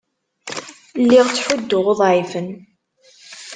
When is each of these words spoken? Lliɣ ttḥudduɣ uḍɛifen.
Lliɣ 1.01 1.25
ttḥudduɣ 1.29 1.85
uḍɛifen. 1.93 2.47